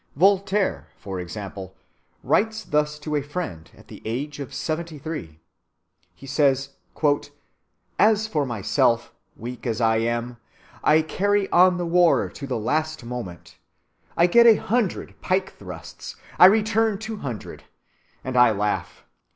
Voltaire, 0.15 0.87
for 0.97 1.19
example, 1.19 1.75
writes 2.23 2.63
thus 2.63 2.97
to 2.97 3.15
a 3.15 3.21
friend, 3.21 3.69
at 3.77 3.87
the 3.87 4.01
age 4.03 4.39
of 4.39 4.49
seventy‐three: 4.49 5.37
"As 7.99 8.25
for 8.27 8.43
myself," 8.43 9.11
he 9.35 9.37
says, 9.37 9.39
"weak 9.39 9.67
as 9.67 9.79
I 9.79 9.97
am, 9.97 10.37
I 10.83 11.03
carry 11.03 11.47
on 11.51 11.77
the 11.77 11.85
war 11.85 12.29
to 12.29 12.47
the 12.47 12.57
last 12.57 13.03
moment, 13.03 13.59
I 14.17 14.25
get 14.25 14.47
a 14.47 14.55
hundred 14.55 15.13
pike‐thrusts, 15.21 16.15
I 16.39 16.47
return 16.47 16.97
two 16.97 17.17
hundred, 17.17 17.65
and 18.23 18.35
I 18.35 18.49
laugh. 18.53 19.05